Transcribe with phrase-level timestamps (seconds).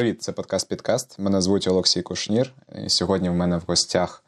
[0.00, 1.18] Привіт, це подкаст Підкаст.
[1.18, 2.52] Мене звуть Олексій Кушнір.
[2.84, 4.24] І Сьогодні в мене в гостях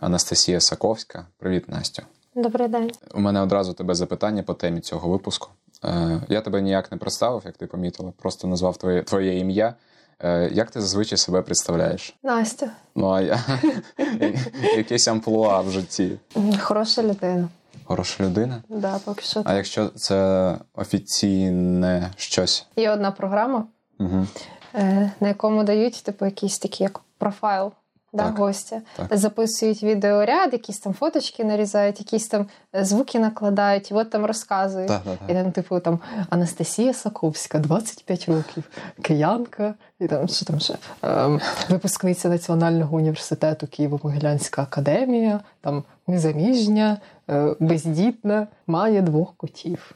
[0.00, 1.26] Анастасія Саковська.
[1.38, 2.02] Привіт, Настю.
[2.34, 2.90] Добрий день.
[3.14, 5.48] У мене одразу тебе запитання по темі цього випуску.
[5.84, 9.74] Е, Я тебе ніяк не представив, як ти помітила, просто назвав твоє твоє ім'я.
[10.20, 12.16] Е, Як ти зазвичай себе представляєш?
[12.22, 12.70] Настя.
[12.94, 13.44] Ну а я
[14.76, 16.18] якесь амплуа в житті.
[16.60, 17.48] Хороша людина.
[17.84, 18.62] Хороша людина.
[18.68, 19.42] Да, поки що.
[19.44, 22.66] А якщо це офіційне щось?
[22.76, 23.66] Є одна програма,
[23.98, 24.26] Угу.
[24.74, 27.72] Е, на якому дають типу якийсь такий як профайл
[28.12, 28.80] да, Так, гостя.
[28.96, 29.16] так.
[29.16, 34.88] Записують відеоряд, якісь там фоточки нарізають, якісь там е, звуки накладають, і от там розказують.
[34.88, 35.98] Так, так, І там, типу, там
[36.30, 38.64] Анастасія Саковська, 25 років,
[39.02, 46.96] киянка, і там що там ще ем, випускниця Національного університету Києво-Могилянська академія, там незаміжня,
[47.30, 49.94] е, бездітна, має двох котів.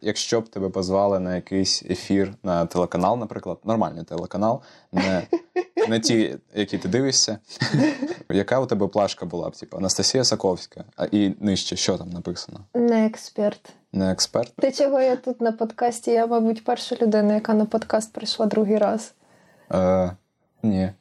[0.00, 5.22] Якщо б тебе позвали на якийсь ефір на телеканал, наприклад, нормальний телеканал, не,
[5.88, 7.38] не ті, які ти дивишся,
[8.28, 9.56] яка у тебе плашка була б?
[9.56, 12.60] Типу Анастасія Саковська, а і нижче, що там написано?
[12.74, 13.70] Не експерт.
[13.92, 14.52] Не експерт?
[14.56, 16.10] Ти чого я тут на подкасті?
[16.10, 19.14] Я, мабуть, перша людина, яка на подкаст прийшла другий раз.
[19.72, 20.10] Е,
[20.62, 20.92] ні.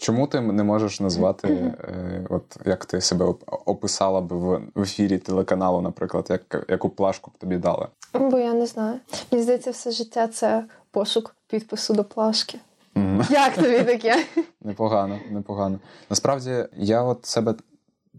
[0.00, 5.18] Чому ти не можеш назвати, е, от як ти себе оп- описала б в, ефірі
[5.18, 7.86] телеканалу, наприклад, як, яку плашку б тобі дали?
[8.14, 9.00] Бо я не знаю.
[9.32, 12.58] Мені здається, все життя це пошук підпису до плашки.
[12.94, 13.24] Мгм.
[13.30, 14.24] Як тобі таке?
[14.62, 15.78] Непогано, непогано.
[16.10, 17.54] Насправді, я от себе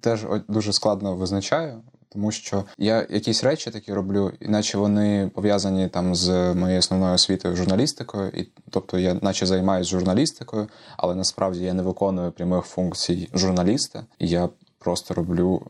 [0.02, 1.82] теж дуже складно визначаю,
[2.14, 7.56] тому що я якісь речі такі роблю, іначе вони пов'язані там з моєю основною освітою
[7.56, 10.68] журналістикою, і тобто я наче займаюся журналістикою,
[10.98, 15.62] але насправді я не виконую прямих функцій журналіста, і я просто роблю.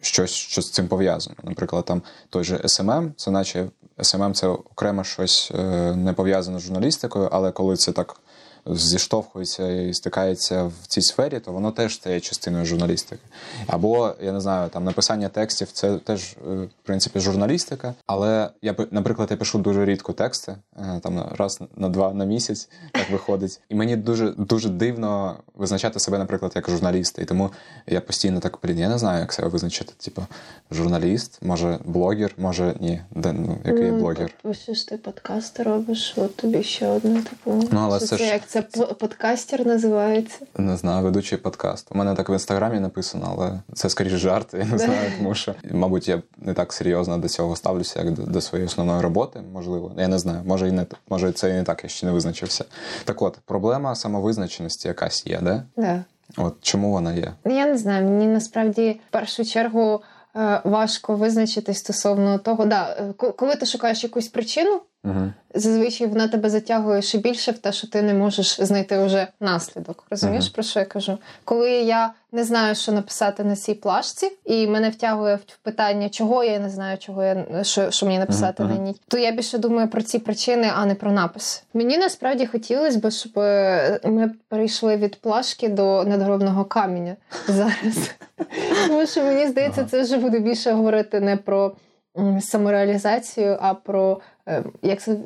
[0.00, 1.36] Щось, що з цим пов'язано.
[1.42, 6.62] Наприклад, там той же SMM, це наче SMM це окремо щось е, не пов'язане з
[6.62, 8.16] журналістикою, але коли це так
[8.66, 13.22] зіштовхується і стикається в цій сфері, то воно теж стає частиною журналістики.
[13.66, 17.94] Або я не знаю, там написання текстів це теж е, в принципі журналістика.
[18.06, 22.68] Але я наприклад, я пишу дуже рідко тексти, е, там раз на два на місяць
[22.92, 23.60] так виходить.
[23.68, 27.22] І мені дуже дуже дивно визначати себе, наприклад, як журналіста.
[27.22, 27.50] І тому
[27.86, 29.92] я постійно так блін, я не знаю, як себе визначити.
[29.96, 30.22] Типу,
[30.70, 33.00] журналіст, може блогер, може ні.
[33.10, 34.30] Де ну який я блогер?
[34.42, 37.68] Ось ж ти подкасти робиш, от тобі ще одне типу.
[37.72, 38.24] Ну, але це ж-
[38.54, 40.38] це подкастер називається.
[40.58, 41.88] Не знаю, ведучий подкаст.
[41.90, 45.54] У мене так в інстаграмі написано, але це скоріше жарт, я не знаю, тому що,
[45.72, 49.92] мабуть, я не так серйозно до цього ставлюся, як до, своєї основної роботи, можливо.
[49.98, 52.64] Я не знаю, може і не може це і не так, я ще не визначився.
[53.04, 55.62] Так от, проблема самовизначеності якась є, де?
[55.76, 56.04] Да.
[56.36, 57.32] От чому вона є?
[57.44, 60.02] Ну, Я не знаю, мені насправді в першу чергу
[60.36, 65.32] е, важко визначити стосовно того, да, е, коли ти шукаєш якусь причину, Угу.
[65.54, 70.04] зазвичай вона тебе затягує ще більше в те, що ти не можеш знайти вже наслідок.
[70.10, 70.52] Розумієш, Мгм.
[70.54, 71.18] про що я кажу?
[71.44, 76.44] Коли я не знаю, що написати на цій плашці, і мене втягує в питання, чого
[76.44, 79.58] я не знаю, чого я що, що мені написати Мгм, на ній, то я більше
[79.58, 81.64] думаю про ці причини, а не про напис.
[81.74, 87.16] Мені насправді хотілося б, щоб е, ми перейшли від плашки до надгробного каменя
[87.48, 88.10] зараз.
[88.86, 91.72] Тому що мені здається, це вже буде більше говорити не про
[92.40, 94.20] самореалізацію, а про
[94.82, 95.16] як це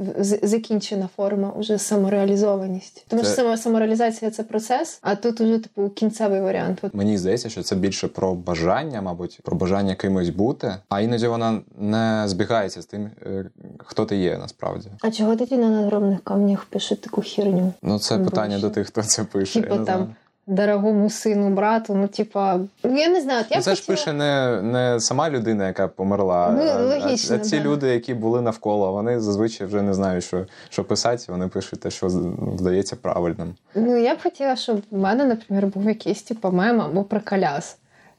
[0.42, 3.04] закінчена форма, уже самореалізованість.
[3.08, 6.82] Тому Це- що сама самореалізація це процес, а тут уже типу кінцевий варіант.
[6.92, 11.60] Мені здається, що це більше про бажання, мабуть, про бажання кимось бути, а іноді вона
[11.78, 14.88] не збігається з тим, е, хто ти є насправді.
[15.00, 17.72] А чого тоді на надгробних камнях пишуть таку хірню?
[17.82, 19.60] Ну, це питання до тих, хто це пише.
[19.60, 20.14] Не там знаю.
[20.48, 23.40] Дорогому сину, брату, ну типа, ну я не знаю.
[23.40, 23.74] От я Це хотіла...
[23.76, 27.64] ж пише не, не сама людина, яка померла, Ну, а- логічно, а, а ці да.
[27.64, 31.90] люди, які були навколо, вони зазвичай вже не знають, що, що писати, вони пишуть те,
[31.90, 33.54] що ну, здається правильним.
[33.74, 37.76] Ну, я б хотіла, щоб в мене, наприклад, був якийсь типу мем або приколяс.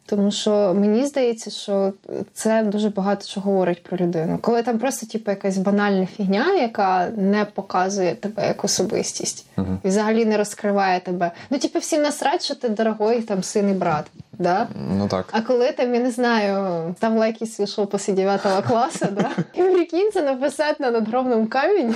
[0.09, 1.93] Тому що мені здається, що
[2.33, 4.37] це дуже багато чого говорить про людину.
[4.41, 9.79] Коли там просто типу, якась банальна фігня, яка не показує тебе як особистість, Мгм.
[9.83, 11.31] і взагалі не розкриває тебе.
[11.49, 14.05] Ну, типу, всім насрать, що ти дорогой там син і брат.
[14.33, 14.67] Да?
[14.97, 15.25] Ну так.
[15.31, 19.29] А коли там, я не знаю, там лайкіс вийшов після 9 класу, да?
[19.53, 21.93] і прикинь, це написати на надгробному камені,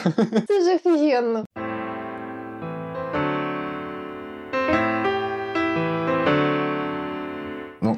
[0.48, 1.45] це ж офігенно.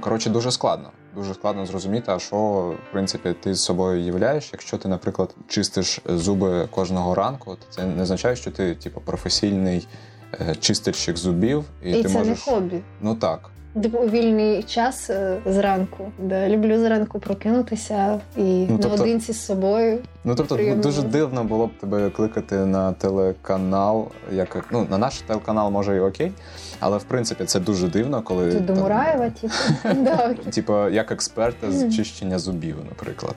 [0.05, 0.91] Коротше, дуже складно.
[1.15, 2.35] Дуже складно зрозуміти, а що,
[2.89, 4.49] в принципі, ти з собою являєш.
[4.53, 9.87] Якщо ти, наприклад, чистиш зуби кожного ранку, то це не означає, що ти, типу, професійний
[10.33, 12.47] е, чистильщик зубів, і, І ти це можеш.
[12.47, 12.81] не хобі.
[13.01, 13.49] Ну так.
[13.75, 19.99] Вільний час е, зранку, де люблю зранку прокинутися і ну, тобто, наодинці з собою.
[20.23, 20.83] Ну тобто Приємно.
[20.83, 25.99] дуже дивно було б тебе кликати на телеканал, як ну на наш телеканал може і
[25.99, 26.31] окей,
[26.79, 29.53] але в принципі це дуже дивно, коли Ти до Мураєва, типу.
[30.51, 33.35] Типу, як експерта з чищення зубів, наприклад.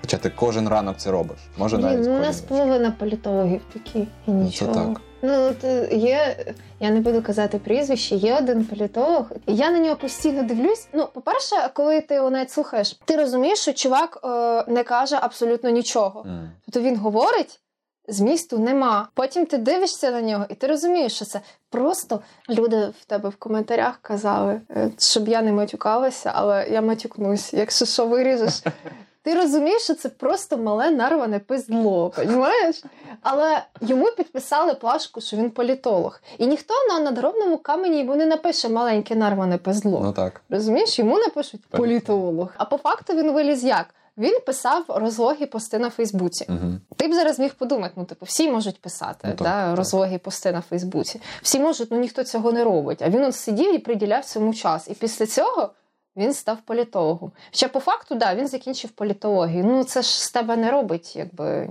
[0.00, 1.38] Хоча ти кожен ранок це робиш.
[1.58, 4.74] Може навіть ну, у нас половина політологів такі і ну, нічого.
[4.74, 5.00] Це так.
[5.22, 6.36] Ну от е, є,
[6.80, 9.30] я не буду казати прізвище, є один політолог.
[9.46, 10.88] Я на нього постійно дивлюсь.
[10.92, 15.70] Ну, по-перше, коли ти його навіть слухаєш, ти розумієш, що чувак е, не каже абсолютно
[15.70, 16.22] нічого.
[16.22, 16.48] Mm.
[16.64, 17.60] Тобто він говорить.
[18.08, 19.08] Змісту нема.
[19.14, 21.40] Потім ти дивишся на нього, і ти розумієш, що це
[21.70, 22.20] просто
[22.50, 27.54] люди в тебе в коментарях казали, е, щоб я не матюкалася, але я матюкнусь.
[27.54, 28.62] Якщо що виріжеш,
[29.26, 32.84] ти розумієш, що це просто мале нарване пиздло, розумієш?
[33.22, 36.20] Але йому підписали плашку, що він політолог.
[36.38, 40.00] І ніхто на надгробному камені йому не напише маленьке нарване пиздло.
[40.04, 40.40] Ну так.
[40.50, 42.48] Розумієш, йому напишуть політолог.
[42.56, 43.86] А по факту він виліз як?
[44.18, 46.46] Він писав розлогі пости на Фейсбуці.
[46.48, 46.72] Угу.
[46.96, 49.78] Ти б зараз міг подумати, ну типу, всі можуть писати ну, так, да, так.
[49.78, 51.20] розлогі пости на Фейсбуці.
[51.42, 53.02] Всі можуть, ну ніхто цього не робить.
[53.02, 54.88] А він от сидів і приділяв цьому час.
[54.88, 55.70] І після цього
[56.16, 57.32] він став політологом.
[57.50, 59.64] Ще по факту, да, він закінчив політологію.
[59.64, 61.68] Ну це ж з тебе не робить, якби.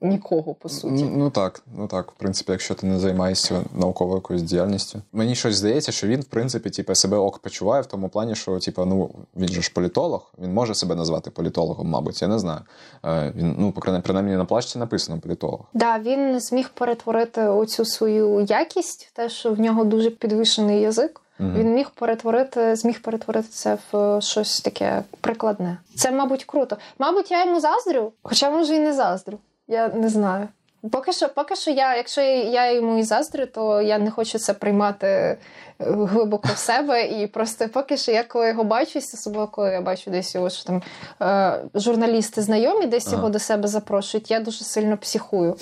[0.00, 1.04] Нікого по суті.
[1.04, 5.02] Ну, так, ну так, в принципі, якщо ти не займаєшся науковою якоюсь діяльністю.
[5.12, 8.58] Мені щось здається, що він, в принципі, типу, себе ок почуває в тому плані, що
[8.58, 12.60] типу, ну він же ж політолог, він може себе назвати політологом, мабуть, я не знаю.
[13.04, 13.72] Е, Він ну
[14.02, 15.60] принаймні на плащі написано політолог.
[15.74, 21.20] Да, він зміг перетворити оцю свою якість, те, що в нього дуже підвищений язик.
[21.40, 21.48] Угу.
[21.54, 25.78] Він міг перетворити, зміг перетворити це в щось таке прикладне.
[25.94, 26.76] Це, мабуть, круто.
[26.98, 29.38] Мабуть, я йому заздрю, хоча може і не заздрю.
[29.68, 30.48] Я не знаю.
[30.92, 34.54] Поки що, поки що, я, якщо я йому і заздрю, то я не хочу це
[34.54, 35.38] приймати е,
[35.78, 37.06] глибоко в себе.
[37.06, 40.64] І просто поки що я коли його бачу, особливо коли я бачу десь його що
[40.64, 40.82] там
[41.22, 43.16] е, журналісти знайомі, десь ага.
[43.16, 45.56] його до себе запрошують, я дуже сильно психую.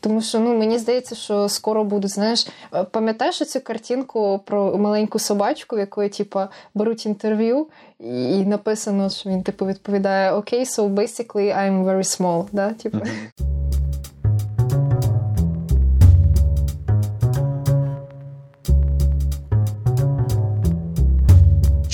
[0.00, 2.10] Тому що ну мені здається, що скоро будуть.
[2.10, 6.40] Знаєш, е, пам'ятаєш цю картинку про маленьку собачку, в якої типу,
[6.74, 7.66] беруть інтерв'ю,
[8.00, 12.46] і написано, що він типу відповідає: Окей, okay, so basically I'm very small.
[12.52, 12.70] Да?
[12.70, 12.98] Типу.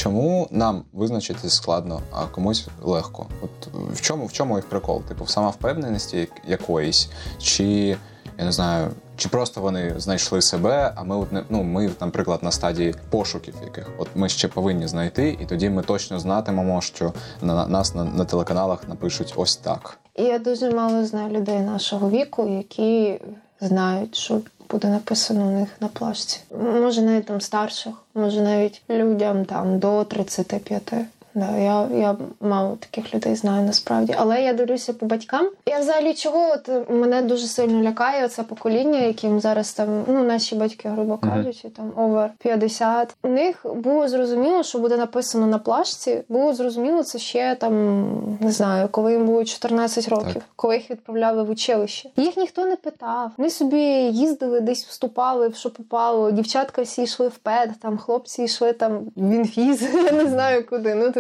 [0.03, 3.27] Чому нам визначити складно, а комусь легко?
[3.43, 5.03] От в чому в чому їх прикол?
[5.03, 7.97] Типу, в самовпевненості якоїсь, чи
[8.39, 12.43] я не знаю, чи просто вони знайшли себе, а ми от не ну ми, наприклад,
[12.43, 17.13] на стадії пошуків, яких от ми ще повинні знайти, і тоді ми точно знатимемо, що
[17.43, 19.99] на нас на, на телеканалах напишуть ось так.
[20.17, 23.21] Я дуже мало знаю людей нашого віку, які
[23.63, 26.41] знають, що буде написано у них на плашці.
[26.63, 30.93] Може, навіть там старших, може навіть людям там до 35.
[31.35, 34.15] Да, Я я мало таких людей знаю насправді.
[34.19, 35.51] Але я дивлюся по батькам.
[35.67, 40.55] Я взагалі чого от мене дуже сильно лякає це покоління, яким зараз там ну наші
[40.55, 43.15] батьки, грубо кажучи, там овер 50.
[43.23, 46.23] У них було зрозуміло, що буде написано на плашці.
[46.29, 48.03] Було зрозуміло це ще там
[48.41, 50.43] не знаю, коли їм було 14 років, так.
[50.57, 52.11] коли їх відправляли в училище.
[52.17, 53.31] Їх ніхто не питав.
[53.37, 56.31] Вони собі їздили, десь вступали, в що попало.
[56.31, 60.95] Дівчатка всі йшли в пед, там хлопці йшли там в інфіз, я не знаю куди.
[60.95, 61.11] Ну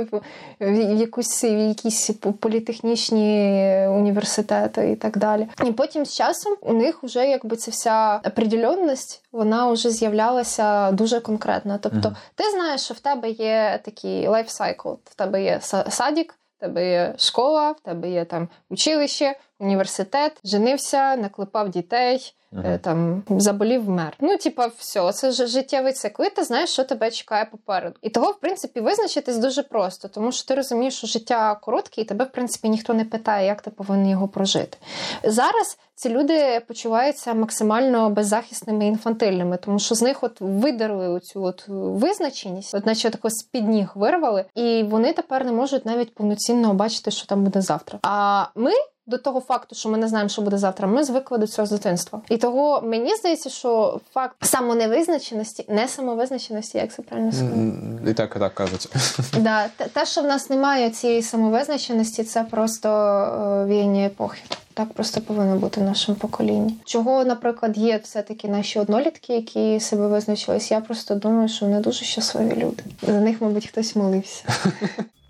[0.60, 2.10] в якусь в якісь
[2.40, 5.48] політехнічні університети і так далі.
[5.64, 11.20] І потім з часом у них вже якби ця вся определенність, вона вже з'являлася дуже
[11.20, 11.78] конкретно.
[11.82, 12.16] Тобто, uh-huh.
[12.34, 16.34] ти знаєш, що в тебе є такий лайфсайкл, в тебе є садік.
[16.58, 22.78] В тебе є школа, в тебе є там училище, університет, женився, наклепав дітей, uh-huh.
[22.78, 24.16] там заболів вмер.
[24.20, 26.22] Ну, типа, все, це ж життєвий цикл.
[26.22, 27.96] І ти знаєш, що тебе чекає попереду.
[28.02, 32.04] І того, в принципі, визначитись дуже просто, тому що ти розумієш, що життя коротке, і
[32.04, 34.78] тебе, в принципі, ніхто не питає, як ти повинен його прожити.
[35.24, 41.42] Зараз ці люди почуваються максимально беззахисними і інфантильними, тому що з них от видерли оцю
[41.42, 46.14] от визначеність, от наче тако з під ніг вирвали, і вони тепер не можуть навіть
[46.14, 47.98] повноцінно бачити, що там буде завтра.
[48.02, 48.72] А ми
[49.06, 51.70] до того факту, що ми не знаємо, що буде завтра, ми звикли до цього з
[51.70, 52.20] дитинства.
[52.28, 58.10] І того мені здається, що факт самоневизначеності, не самовизначеності, як це правильно сказати?
[58.10, 58.88] І так і так кажуть.
[59.40, 64.38] Да, те, що в нас немає цієї самовизначеності, це просто е, віяння епохи.
[64.74, 66.74] Так просто повинно бути в нашому поколінні.
[66.84, 70.70] Чого, наприклад, є все-таки наші однолітки, які себе визначились.
[70.70, 72.82] Я просто думаю, що вони дуже щасливі люди.
[73.02, 74.44] За них, мабуть, хтось молився.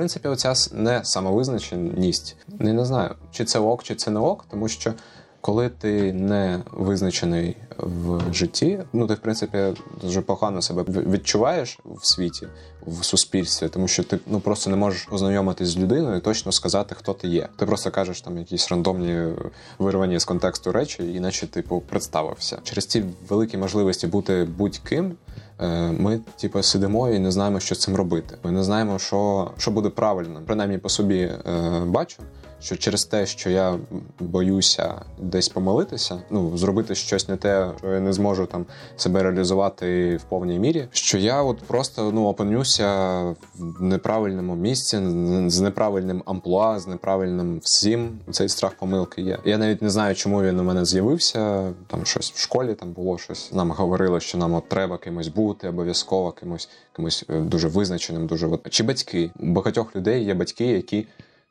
[0.00, 2.36] принципі, оця не самовизначеність.
[2.58, 4.94] Не, не знаю, чи це ок, чи це не ок, тому що
[5.40, 9.58] коли ти не визначений в житті, ну ти в принципі
[10.02, 12.46] дуже погано себе відчуваєш в світі,
[12.86, 16.94] в суспільстві, тому що ти ну просто не можеш ознайомитись з людиною і точно сказати,
[16.98, 17.48] хто ти є.
[17.56, 19.32] Ти просто кажеш там якісь рандомні
[19.78, 25.16] вирвані з контексту речі, іначе типу представився через ці великі можливості бути будь-ким.
[25.62, 28.36] Е, ми, типу, сидимо і не знаємо, що з цим робити.
[28.44, 30.42] Ми не знаємо, що що буде правильно.
[30.46, 31.38] Принаймні по собі е,
[31.86, 32.16] бачу,
[32.60, 33.78] що через те, що я
[34.20, 40.16] боюся десь помилитися, ну зробити щось не те, що я не зможу там себе реалізувати
[40.16, 40.88] в повній мірі.
[40.92, 43.20] Що я от просто ну опинюся
[43.54, 44.96] в неправильному місці,
[45.46, 48.18] з неправильним амплуа, з неправильним всім.
[48.30, 49.38] Цей страх помилки є.
[49.44, 51.72] Я навіть не знаю, чому він у мене з'явився.
[51.86, 53.52] Там щось в школі там було щось.
[53.52, 58.58] Нам говорили, що нам от треба кимось бути, обов'язково кимось, кимось е, дуже визначеним, дуже
[58.70, 61.06] чи батьки у багатьох людей є батьки, які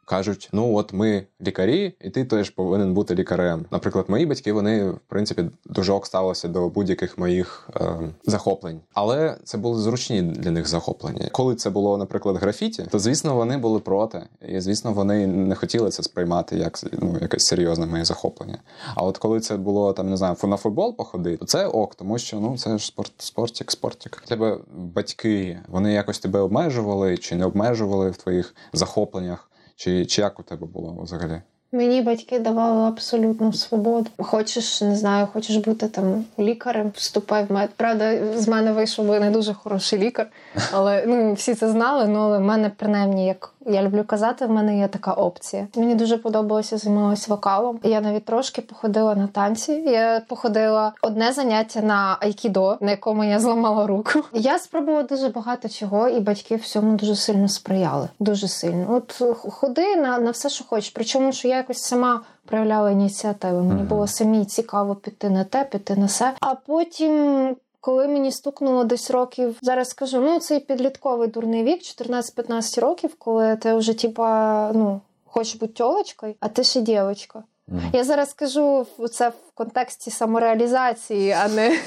[0.09, 3.65] кажуть: ну от ми лікарі, і ти теж повинен бути лікарем.
[3.71, 9.37] Наприклад, мої батьки вони в принципі дуже ок ставилися до будь-яких моїх е, захоплень, але
[9.43, 11.29] це були зручні для них захоплення.
[11.31, 15.89] Коли це було, наприклад, графіті, то звісно вони були проти, і звісно, вони не хотіли
[15.89, 18.57] це сприймати як ну якесь серйозне моє захоплення.
[18.95, 22.17] А от коли це було там, не знаю, на футбол походити, то це ок, тому
[22.17, 24.23] що ну це ж спорт, спортик, спортик.
[24.27, 29.48] Тебе батьки вони якось тебе обмежували чи не обмежували в твоїх захопленнях.
[29.79, 31.41] Чи чи як у тебе було взагалі?
[31.71, 34.09] Мені батьки давали абсолютну свободу.
[34.17, 37.69] Хочеш, не знаю, хочеш бути там лікарем, вступай в мед.
[37.75, 40.27] Правда, з мене вийшов би не дуже хороший лікар,
[40.71, 42.07] але ну всі це знали.
[42.07, 45.67] Ну але в мене принаймні як я люблю казати, в мене є така опція.
[45.75, 47.79] Мені дуже подобалося займалася вокалом.
[47.83, 49.71] Я навіть трошки походила на танці.
[49.71, 54.23] Я походила одне заняття на айкідо, на якому я зламала руку.
[54.33, 58.09] Я спробувала дуже багато чого, і батьки всьому дуже сильно сприяли.
[58.19, 58.85] Дуже сильно.
[58.95, 60.89] От ходи на, на все, що хочеш.
[60.89, 62.21] Причому, що я якось сама.
[62.45, 63.63] Проявляла ініціативу.
[63.63, 66.33] Мені було самі цікаво піти на те, піти на все.
[66.41, 72.79] А потім коли мені стукнуло десь років, зараз скажу, ну цей підлітковий дурний вік, 14-15
[72.79, 77.43] років, коли ти вже типа ну хочеш бути тьолочкою, а ти ще дівочка.
[77.67, 77.81] Mm.
[77.93, 81.79] Я зараз скажу це в контексті самореалізації, а не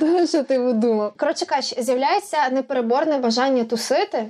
[0.00, 1.12] того, що ти думав.
[1.16, 4.24] Коротше кажучи, з'являється непереборне бажання тусити,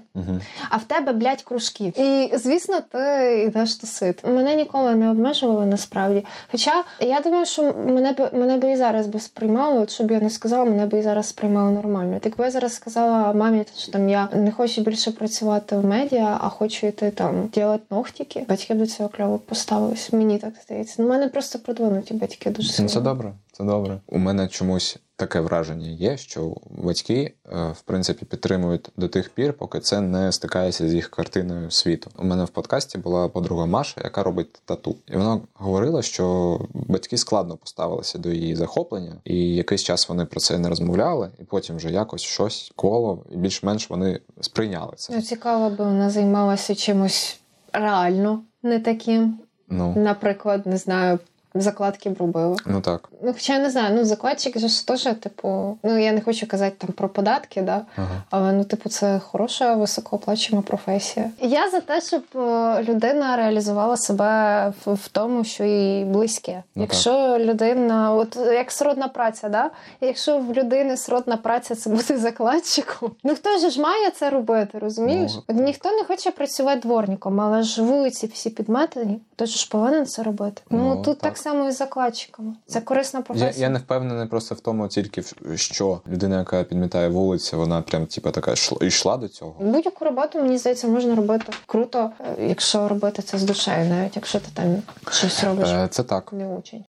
[0.71, 1.93] а в тебе, блядь, кружки.
[1.97, 4.29] І звісно, ти йдеш тусити.
[4.29, 6.25] Мене ніколи не обмежували насправді.
[6.51, 10.21] Хоча я думаю, що мене б мене би і зараз би сприймали, от щоб я
[10.21, 12.19] не сказала, мене би і зараз сприймали нормально.
[12.21, 16.39] Так би я зараз сказала мамі, що там я не хочу більше працювати в медіа,
[16.41, 18.45] а хочу йти там робити ногтики.
[18.49, 20.13] Батьки до цього кльово поставились.
[20.13, 21.03] Мені так здається.
[21.03, 22.89] У мене просто продвинуті батьки дуже сильно.
[22.89, 23.33] Це добре.
[23.57, 24.01] Це добре.
[24.07, 29.53] У мене чомусь таке враження є, що батьки е, в принципі підтримують до тих пір,
[29.53, 32.11] поки це не стикається з їх картиною світу.
[32.19, 37.17] У мене в подкасті була подруга Маша, яка робить тату, і вона говорила, що батьки
[37.17, 41.77] складно поставилися до її захоплення, і якийсь час вони про це не розмовляли, і потім
[41.77, 45.15] вже якось щось коло, і більш-менш вони сприйняли це.
[45.17, 47.41] Ну, Цікаво, бо вона займалася чимось
[47.73, 49.39] реально не таким.
[49.69, 51.19] Ну, наприклад, не знаю,
[51.55, 52.57] закладки б робили.
[52.67, 53.09] Ну так.
[53.23, 56.75] Ну, хоча я не знаю, ну закладчик ж теж, типу, ну я не хочу казати
[56.79, 57.83] там про податки, да?
[57.97, 58.23] Ага.
[58.31, 61.31] але ну, типу, це хороша, високооплачена професія.
[61.41, 66.63] Я за те, щоб е, людина реалізувала себе в, в тому, що їй близьке.
[66.75, 67.41] Ну, Якщо так.
[67.41, 69.71] людина, от як сродна праця, да?
[70.01, 75.33] якщо в людини сродна праця це бути закладчиком, ну хто ж має це робити, розумієш?
[75.35, 80.07] Ну, от ніхто не хоче працювати дворником, але ж вулиці всі підметені, хто ж повинен
[80.07, 80.63] це робити.
[80.71, 82.55] Ну, ну тут так само і з закладчиками.
[82.67, 83.53] Це корисна професія.
[83.57, 85.23] Я я не впевнений просто в тому, тільки
[85.55, 89.57] що людина, яка підмітає вулиці, вона прям типу, така йшла, йшла до цього.
[89.61, 94.41] Будь-яку роботу мені здається можна робити круто, е, якщо робити це з душею, навіть якщо
[94.41, 95.69] ти там щось робиш.
[95.69, 96.85] Е, це так не учень.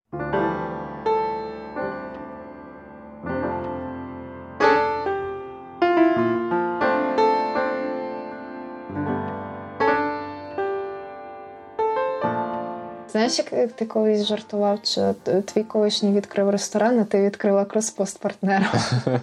[13.13, 15.15] Знаєш, як ти колись жартував, що
[15.45, 18.71] твій колишній відкрив ресторан, а ти відкрила кроспост партнера.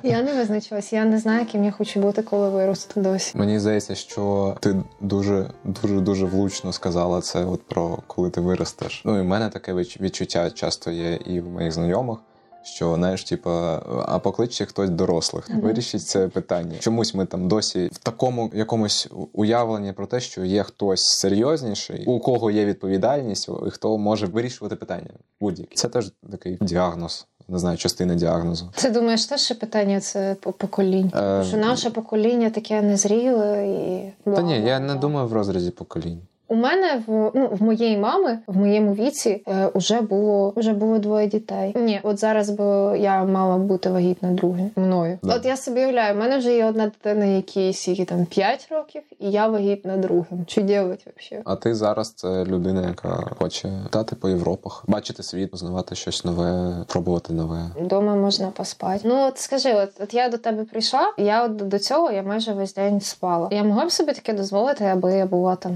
[0.03, 3.39] Я не визначилась, я не знаю, ким я хочу бути, коли виросту досі.
[3.39, 9.03] Мені здається, що ти дуже дуже дуже влучно сказала це, от про коли ти виростеш.
[9.05, 12.19] Ну і в мене таке відчуття часто є і в моїх знайомих
[12.63, 15.61] що знаєш, типа, а покличте хтось дорослих, mm-hmm.
[15.61, 16.79] вирішить це питання.
[16.79, 22.21] Чомусь ми там досі в такому якомусь уявленні про те, що є хтось серйозніший, у
[22.21, 25.77] кого є відповідальність, і хто може вирішувати питання будь-які.
[25.77, 28.71] Це теж такий діагноз не знаю, частини діагнозу.
[28.75, 31.13] Ти думаєш, теж ще питання це поколінь?
[31.15, 31.45] Е...
[31.49, 36.21] Що наше покоління таке незріле і та ні, я не думаю в розрізі поколінь.
[36.51, 40.99] У мене в ну в моєї мами в моєму віці е, вже було вже було
[40.99, 41.75] двоє дітей.
[41.77, 42.65] Ні, от зараз би
[42.99, 45.19] я мала бути вагітна другим мною.
[45.23, 45.37] Да.
[45.37, 49.03] От я собі уявляю, в мене вже є одна дитина, якій скільки там 5 років,
[49.19, 50.45] і я вагітна другим.
[50.47, 51.43] Чи ділить взагалі?
[51.47, 56.77] А ти зараз це людина, яка хоче літати по Європах, бачити світ, познавати щось нове,
[56.87, 57.71] пробувати нове.
[57.81, 59.01] Дома можна поспати.
[59.05, 62.53] Ну от скажи, от от я до тебе прийшла, я от до цього я майже
[62.53, 63.49] весь день спала.
[63.51, 65.73] Я могла б собі таке дозволити, аби я була там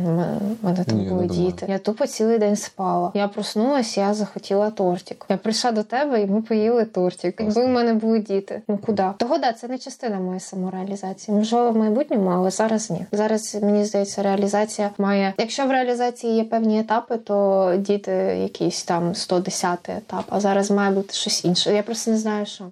[0.65, 1.67] мене там Ні, були діти.
[1.69, 3.11] Я тупо цілий день спала.
[3.15, 5.27] Я проснулася, я захотіла тортик.
[5.29, 7.41] Я прийшла до тебе, і ми поїли тортик.
[7.41, 8.63] Якби в мене були діти.
[8.69, 9.05] Ну куди?
[9.19, 11.37] Того да, це не частина моєї самореалізації.
[11.37, 13.07] Можливо, в майбутньому, але зараз ні.
[13.13, 15.35] Зараз мені здається, реалізація має.
[15.39, 20.25] Якщо в реалізації є певні етапи, то діти якийсь там 110 етап.
[20.29, 21.75] А зараз має бути щось інше.
[21.75, 22.65] Я просто не знаю, що.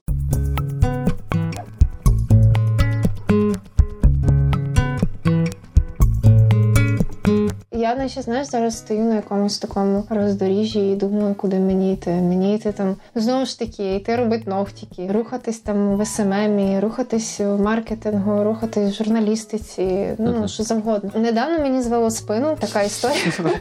[7.92, 12.10] Я наче знаєш, зараз стою на якомусь такому роздоріжжі і думаю, куди мені йти.
[12.10, 17.56] Мені йти там знову ж таки йти робити ногтики, рухатись там в СММі, рухатись в
[17.56, 21.10] маркетингу, рухатись в журналістиці, ну що завгодно.
[21.14, 23.18] Недавно мені звело спину така історія.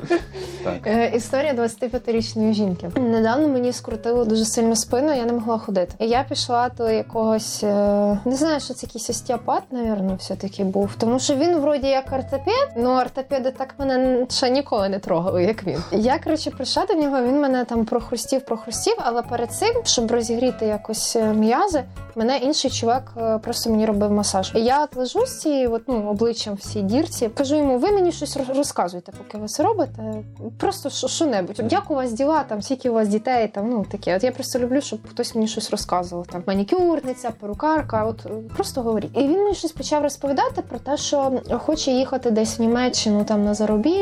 [0.86, 2.90] Е, історія 25-річної жінки.
[3.00, 5.94] Недавно мені скрутило дуже сильно спину, я не могла ходити.
[6.00, 10.64] І я пішла до якогось е, не знаю, що це якийсь остеопат, навірно, все таки
[10.64, 10.90] був.
[10.98, 15.64] Тому що він вроді як ортопед, ну ортопеди так мене ще ніколи не трогали, як
[15.64, 15.84] він.
[15.92, 17.22] Я коротше прийшла до нього.
[17.22, 21.84] Він мене там прохрустів, прохрустів, але перед цим, щоб розігріти якось е, м'язи,
[22.16, 24.52] мене інший чувак е, просто мені робив масаж.
[24.56, 27.30] І я от лежу з цією от, ну, обличчям в цій дірці.
[27.30, 30.24] Кажу йому, ви мені щось розказуєте, поки ви це робите.
[30.60, 31.62] Просто що небудь.
[31.72, 34.16] Як у вас діла, там скільки у вас дітей, там ну таке.
[34.16, 36.28] От я просто люблю, щоб хтось мені щось розказував.
[36.28, 39.18] Там манікюрниця, перукарка, от просто говоріть.
[39.18, 43.46] І він мені щось почав розповідати про те, що хоче їхати десь в Німеччину там
[43.46, 43.54] на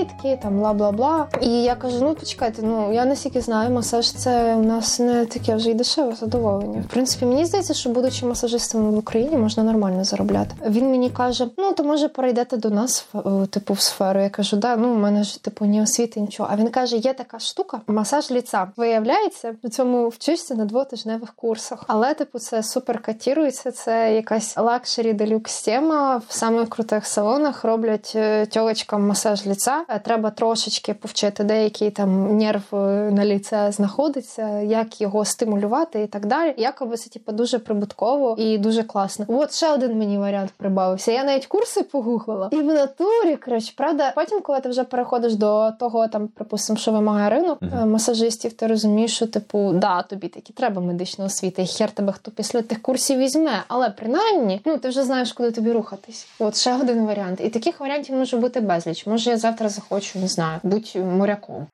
[0.10, 1.28] заробітки, там бла бла бла.
[1.42, 5.56] І я кажу: ну почекайте, ну я наскільки знаю, масаж це у нас не таке
[5.56, 6.84] вже й дешеве задоволення.
[6.90, 10.56] В принципі, мені здається, що будучи масажистом в Україні, можна нормально заробляти.
[10.66, 13.08] Він мені каже: ну то може перейдете до нас
[13.50, 14.22] типу в сферу.
[14.22, 16.50] Я кажу, да, ну в мене ж типу ні освіти, нічого.
[16.52, 18.68] А він каже: є така штука, масаж лица.
[18.78, 21.84] Виявляється, на цьому вчишся на двотижневих курсах.
[21.88, 23.72] Але типу це супер котирується.
[23.72, 26.22] Це якась luxury deluxe тема.
[26.28, 29.84] В самих крутих салонах роблять е, тьолочкам масаж лица.
[30.00, 32.78] Е, треба трошечки повчити деякий там нерв е,
[33.12, 36.54] на лице знаходиться, як його стимулювати і так далі.
[36.58, 39.26] Якоби це типу дуже прибутково і дуже класно.
[39.28, 41.12] От ще один мені варіант прибавився.
[41.12, 42.50] Я навіть курси погуглила.
[42.52, 46.92] І в натурі, коротше, правда, потім, коли ти вже переходиш до того, там, припустимо, що
[46.92, 47.86] вимагає ринок uh-huh.
[47.86, 52.32] масажистів, ти розумієш, що типу, да, тобі таки треба медична освіта, і хер тебе хто
[52.32, 53.64] після тих курсів візьме.
[53.68, 56.28] Але принаймні, ну ти вже знаєш, куди тобі рухатись.
[56.40, 57.42] От ще один варіант.
[57.44, 59.08] І таких варіантів може бути безліч.
[59.08, 61.68] Може, я завтра захочу, не знаю, будь моряком.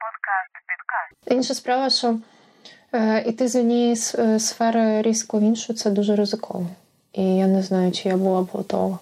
[1.28, 2.20] Інша справа, що.
[2.96, 6.68] Е, іти з однієї е, сфери різко в іншу це дуже ризиково.
[7.14, 9.00] І я не знаю, чи я була б готова.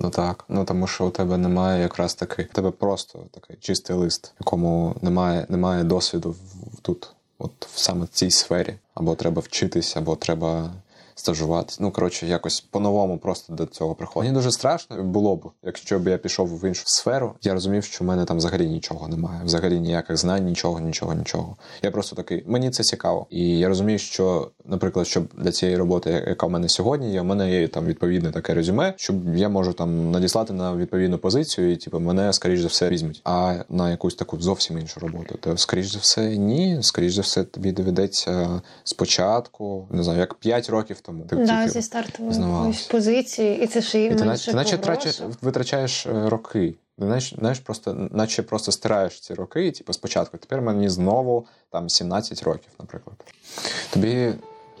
[0.00, 3.96] Ну так, ну тому що у тебе немає якраз таки, у тебе просто такий чистий
[3.96, 6.36] лист, якому немає немає досвіду
[6.82, 8.74] тут, от саме в цій сфері.
[8.94, 10.70] Або треба вчитись, або треба
[11.18, 11.78] стажуватися.
[11.80, 14.28] Ну коротше, якось по-новому просто до цього приходить.
[14.28, 17.34] Мені дуже страшно було б, якщо б я пішов в іншу сферу.
[17.42, 21.56] Я розумів, що в мене там взагалі нічого немає, взагалі ніяких знань, нічого, нічого, нічого.
[21.82, 23.26] Я просто такий, мені це цікаво.
[23.30, 27.24] І я розумію, що, наприклад, щоб для цієї роботи, яка в мене сьогодні, є, в
[27.24, 31.76] мене є там відповідне таке резюме, щоб я можу там надіслати на відповідну позицію, і
[31.76, 33.20] типу мене скоріш за все візьмуть.
[33.24, 37.44] А на якусь таку зовсім іншу роботу, то скоріш за все, ні, скоріш за все,
[37.44, 41.24] тобі доведеться спочатку, не знаю, як 5 років тому.
[41.24, 45.10] Ти да, зі стартової позиції, і це ж і ти, наче, траче,
[45.42, 46.74] витрачаєш е, роки.
[46.98, 50.38] Знаєш, знаєш, просто, наче просто стираєш ці роки, типу, спочатку.
[50.38, 53.16] Тепер мені знову там 17 років, наприклад.
[53.90, 54.32] Тобі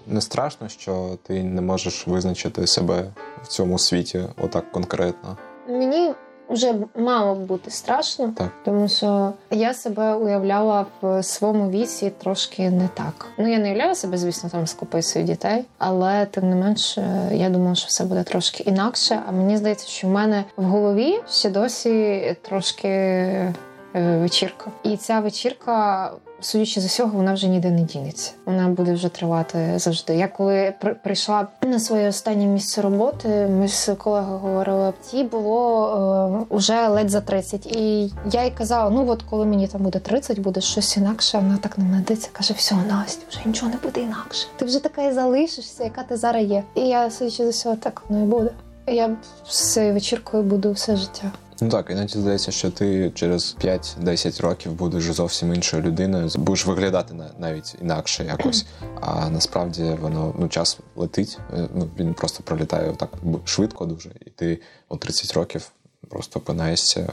[0.06, 3.12] не страшно, що ти не можеш визначити себе
[3.42, 5.36] в цьому світі отак конкретно?
[5.68, 6.14] Мені
[6.48, 8.50] вже мало б бути страшно, так.
[8.64, 13.26] тому що я себе уявляла в своєму віці трошки не так.
[13.38, 16.98] Ну я не уявляла себе, звісно, там з куписою дітей, але тим не менш
[17.32, 19.22] я думала, що все буде трошки інакше.
[19.28, 23.54] А мені здається, що в мене в голові ще досі трошки е,
[23.94, 28.32] вечірка, і ця вечірка судячи з усього, вона вже ніде не дінеться.
[28.46, 30.16] Вона буде вже тривати завжди.
[30.16, 36.54] Я коли прийшла на своє останнє місце роботи, ми з колегою говорили, ті було е,
[36.54, 37.66] уже ледь за 30.
[37.66, 41.38] І я їй казала: ну от коли мені там буде 30, буде щось інакше.
[41.38, 44.46] Вона так на мене дивиться, каже: все, Настя, вже нічого не буде інакше.
[44.56, 46.64] Ти вже така і залишишся, яка ти зараз є.
[46.74, 48.50] І я судячи з усього, так воно і буде.
[48.86, 49.16] Я
[49.48, 51.32] з вечіркою буду все життя.
[51.60, 57.14] Ну так, іноді здається, що ти через 5-10 років будеш зовсім іншою людиною, будеш виглядати
[57.38, 58.66] навіть інакше якось.
[59.00, 61.38] А насправді воно ну час летить.
[61.54, 63.10] Е, ну він просто пролітає так
[63.44, 65.70] швидко дуже, і ти у 30 років
[66.08, 67.12] просто опинаєшся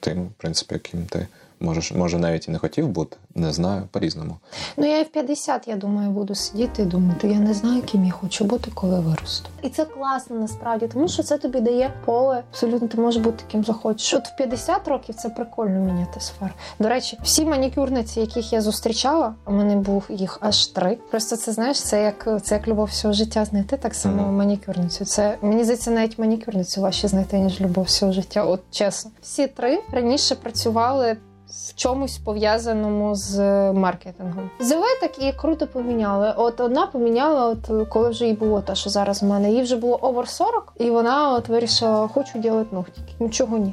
[0.00, 1.26] тим, в принципі, яким ти.
[1.60, 4.36] Можеш, може, навіть і не хотів бути, не знаю, по-різному.
[4.76, 8.04] Ну я і в 50, я думаю, буду сидіти і думати, я не знаю, ким
[8.04, 9.48] я хочу бути, коли виросту.
[9.62, 12.42] І це класно насправді, тому що це тобі дає поле.
[12.50, 14.14] Абсолютно ти можеш бути ким захочеш.
[14.14, 16.52] От в 50 років це прикольно міняти сферу.
[16.78, 20.98] До речі, всі манікюрниці, яких я зустрічала, у мене був їх аж три.
[21.10, 24.32] Просто це знаєш, це як це як любов всього життя знайти, так само mm-hmm.
[24.32, 25.04] манікюрницю.
[25.04, 28.44] Це мені здається, навіть манікюрницю важче знайти ніж любов всього життя.
[28.44, 31.16] От чесно, всі три раніше працювали
[31.48, 33.38] в чомусь пов'язаному з
[33.72, 34.50] маркетингом.
[34.60, 36.34] ЗВ так і круто поміняли.
[36.36, 39.52] От одна поміняла, от коли вже їй було те, що зараз в мене.
[39.52, 43.12] Їй вже було over 40, і вона от вирішила, хочу робити ногтики.
[43.20, 43.72] Нічого ні.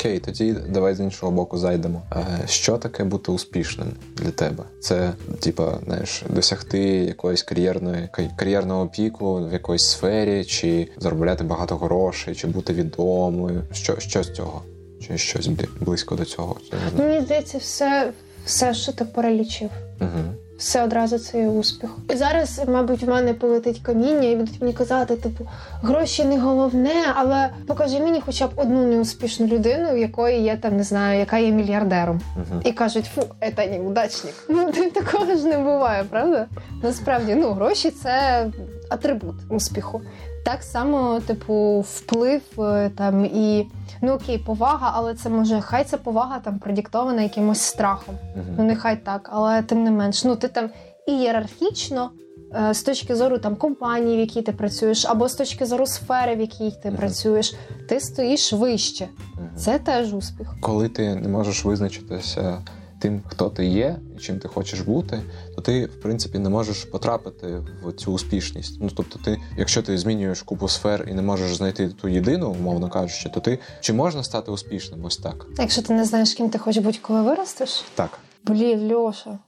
[0.00, 2.02] Окей, тоді давай з іншого боку зайдемо.
[2.46, 4.64] Що таке бути успішним для тебе?
[4.80, 12.34] Це, типа, знаєш, досягти якоїсь кар'єрної кар'єрного піку в якоїсь сфері, чи заробляти багато грошей,
[12.34, 13.62] чи бути відомою.
[13.72, 14.62] Що що з цього?
[15.06, 15.46] Чи щось
[15.80, 16.56] близько до цього?
[16.98, 18.12] Мені здається, все,
[18.44, 19.70] все, що ти перелічив.
[20.00, 21.90] Угу все одразу це є успіх.
[22.10, 25.48] І зараз, мабуть, в мене полетить каміння, і будуть мені казати, типу,
[25.82, 30.76] гроші не головне, але покажи мені хоча б одну неуспішну людину, в якої я там,
[30.76, 32.20] не знаю, яка є мільярдером.
[32.36, 32.68] Uh-huh.
[32.68, 33.22] І кажуть, фу,
[33.56, 34.34] це неудачник.
[34.48, 36.46] Ну такого ж не буває, правда?
[36.82, 38.46] Насправді, ну гроші це
[38.88, 40.00] атрибут успіху.
[40.44, 43.66] Так само, типу, вплив е, там і
[44.02, 48.14] ну окей, повага, але це може хай ця повага там продиктована якимось страхом.
[48.14, 48.54] Uh-huh.
[48.58, 50.70] Ну нехай так, але тим не менш, ну ти там
[51.06, 52.10] і ієрархічно.
[52.54, 56.36] Е, з точки зору там компанії, в якій ти працюєш, або з точки зору сфери,
[56.36, 56.96] в якій ти uh-huh.
[56.96, 57.54] працюєш,
[57.88, 59.04] ти стоїш вище.
[59.04, 59.56] Uh-huh.
[59.56, 60.54] Це теж успіх.
[60.60, 62.62] Коли ти не можеш визначитися
[63.00, 65.22] тим, хто ти є і чим ти хочеш бути,
[65.56, 68.76] то ти, в принципі, не можеш потрапити в цю успішність.
[68.80, 72.88] Ну тобто, ти, якщо ти змінюєш купу сфер і не можеш знайти ту єдину, умовно
[72.88, 75.04] кажучи, то ти чи можна стати успішним?
[75.04, 75.46] Ось так.
[75.58, 77.84] Якщо ти не знаєш, ким ти хочеш бути, коли виростеш?
[77.94, 78.18] Так.
[78.44, 79.38] Блін, Льоша,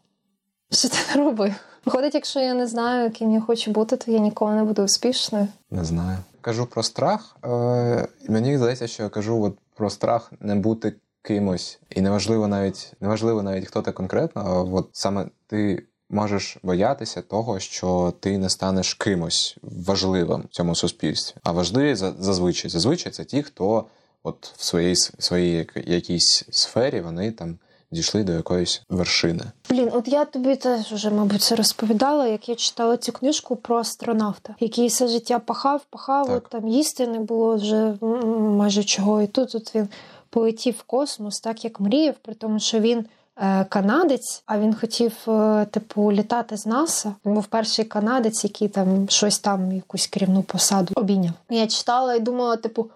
[0.70, 1.54] що ти не робив?
[1.84, 5.48] Виходить, якщо я не знаю, ким я хочу бути, то я ніколи не буду успішною.
[5.70, 6.18] Не знаю.
[6.40, 7.36] Кажу про страх.
[7.44, 12.92] Е, Мені здається, що я кажу от про страх не бути кимось, і неважливо навіть
[13.00, 18.50] неважливо навіть хто ти конкретно, а от саме ти можеш боятися того, що ти не
[18.50, 21.40] станеш кимось важливим в цьому суспільстві.
[21.42, 23.84] А важливі зазвичай зазвичай це ті, хто
[24.22, 27.58] от в своїй своїй якійсь сфері вони там.
[27.94, 29.44] Дійшли до якоїсь вершини.
[29.70, 33.76] Блін, от я тобі теж вже, мабуть, це розповідала, як я читала цю книжку про
[33.76, 37.94] астронавта, який все життя пахав, пахав, от там їсти не було вже
[38.38, 39.22] майже чого.
[39.22, 39.88] І тут от він
[40.32, 43.06] полетів в космос, так як мріяв, при тому, що він.
[43.36, 47.14] Е, канадець, а він хотів, е, типу, літати з НАСА.
[47.26, 51.32] Він був перший канадець, який там щось там, якусь керівну посаду обійняв.
[51.50, 52.90] Я читала і думала, типу,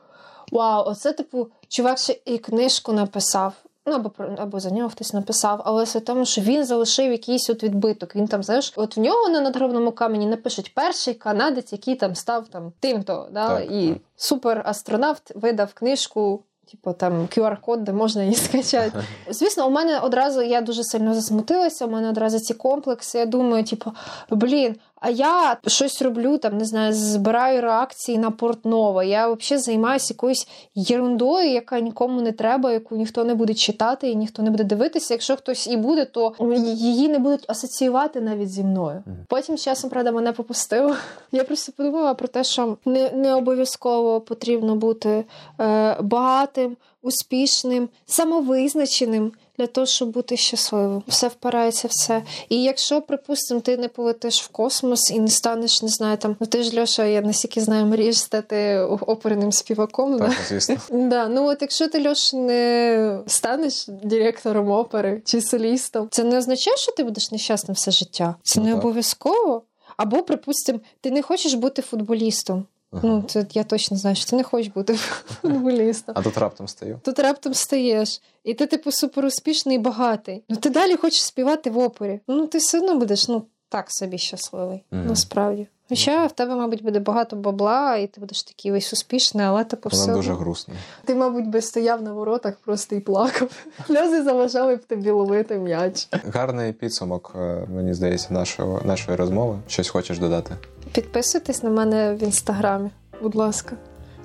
[0.52, 3.52] вау, оце, типу, чувак ще і книжку написав.
[3.86, 7.62] Ну, або або за нього хтось написав, але все тому, що він залишив якийсь от
[7.62, 8.16] відбиток.
[8.16, 12.48] Він там, знаєш, от в нього на надгробному камені напишуть перший канадець, який там став
[12.48, 13.28] там тим-то.
[13.32, 13.48] Да?
[13.48, 13.98] Так, і так.
[14.16, 18.98] суперастронавт видав книжку Типу там QR-код, де можна її скачати.
[19.30, 21.86] Звісно, у мене одразу я дуже сильно засмутилася.
[21.86, 23.18] У мене одразу ці комплекси.
[23.18, 23.92] Я думаю, типу,
[24.30, 24.76] блін,
[25.06, 29.04] а я щось роблю, там не знаю, збираю реакції на портнова.
[29.04, 34.16] Я взагалі займаюся якоюсь єрундою, яка нікому не треба, яку ніхто не буде читати і
[34.16, 35.14] ніхто не буде дивитися.
[35.14, 39.02] Якщо хтось і буде, то її не будуть асоціювати навіть зі мною.
[39.28, 40.96] Потім часом правда мене попустило.
[41.32, 45.24] Я просто подумала про те, що не не обов'язково потрібно бути
[45.60, 51.02] е, багатим, успішним, самовизначеним для того, щоб бути щасливим.
[51.08, 52.22] Все впирається в це.
[52.48, 56.46] І якщо, припустимо, ти не полетиш в космос і не станеш, не знаю, там ну
[56.46, 60.18] ти ж Льоша, я настільки знаю, мрієш стати оперним співаком.
[60.18, 60.34] Так, да?
[60.48, 60.76] звісно.
[61.06, 61.28] Да.
[61.28, 66.92] Ну от якщо ти Льош не станеш директором опери чи солістом, це не означає, що
[66.92, 68.34] ти будеш нещасним все життя.
[68.42, 68.84] Це ну, не так.
[68.84, 69.62] обов'язково.
[69.96, 72.66] Або, припустимо, ти не хочеш бути футболістом.
[73.02, 74.94] Ну, це я точно знаю, що ти не хочеш бути
[75.42, 76.14] футболістом.
[76.18, 77.00] А тут раптом стаю.
[77.04, 80.44] Тут раптом стаєш, і ти, типу, суперуспішний і багатий.
[80.48, 82.20] Ну ти далі хочеш співати в опері.
[82.28, 85.06] Ну, ти все одно будеш, ну, так собі щасливий, Мгм.
[85.06, 85.66] насправді.
[85.88, 89.88] Хоча в тебе, мабуть, буде багато бабла, і ти будеш такий весь успішний, але типу
[89.88, 90.02] все.
[90.02, 90.74] Одно- дуже грустно.
[91.04, 93.50] Ти, мабуть, би стояв на воротах просто і плакав.
[93.86, 96.08] Сльози заважали б тобі ловити м'яч.
[96.32, 99.58] Гарний підсумок, е, мені здається, нашого, нашої розмови.
[99.68, 100.56] Щось хочеш додати?
[100.96, 102.90] Підписуйтесь на мене в інстаграмі,
[103.22, 103.76] будь ласка.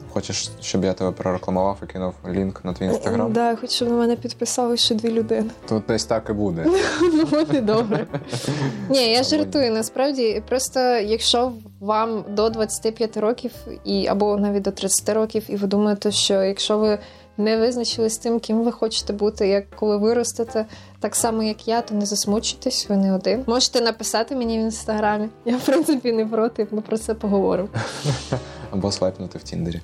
[0.10, 3.34] Хочеш, щоб я тебе прорекламував і кинув лінк на твій інстаграм?
[3.34, 5.50] Да, я хочу, щоб на мене підписали ще дві людини.
[5.70, 6.66] Тут десь так і буде.
[7.32, 8.08] Ну, і добре.
[8.90, 9.72] Ні, я жартую.
[9.72, 13.52] Насправді, просто якщо вам до 25 років
[13.84, 17.00] і або навіть до 30 років, і ви думаєте, що якщо ви
[17.38, 20.66] не визначились з тим, ким ви хочете бути, як коли виростете,
[21.00, 23.44] так само як я, то не засмучуйтесь, ви не один.
[23.48, 25.30] Можете написати мені в інстаграмі.
[25.46, 27.70] Я в принципі не проти, ми про це поговоримо.
[28.72, 29.82] Або свайпнути в Тіндері.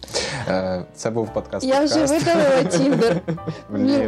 [0.47, 1.65] Е, Це був подкаст.
[1.65, 3.21] Я вже видалила Тіндер.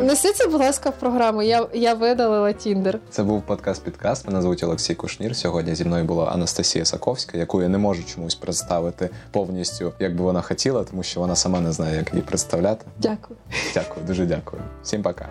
[0.03, 1.41] Несіться, будь ласка, в програму.
[1.41, 2.99] Я, я видалила Тіндер.
[3.09, 4.27] Це був подкаст Підкаст.
[4.27, 5.35] Мене звуть Олексій Кушнір.
[5.35, 10.23] Сьогодні зі мною була Анастасія Саковська, яку я не можу чомусь представити повністю, як би
[10.23, 12.85] вона хотіла, тому що вона сама не знає, як її представляти.
[12.97, 13.39] Дякую.
[13.73, 14.61] Дякую, дуже дякую.
[14.83, 15.29] Всім пока.